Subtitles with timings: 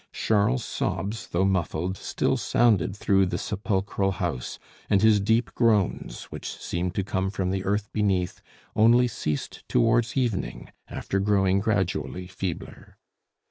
[0.11, 4.57] Charles's sobs, though muffled, still sounded through the sepulchral house;
[4.89, 8.41] and his deep groans, which seemed to come from the earth beneath,
[8.75, 12.97] only ceased towards evening, after growing gradually feebler.